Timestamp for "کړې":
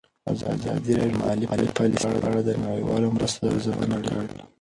4.05-4.23